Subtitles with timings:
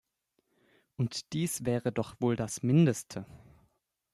[0.97, 3.23] Und dies wäre doch wohl das Mindeste.